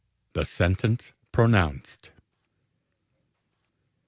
[0.33, 2.09] THE SENTENCE PRONOUNCED.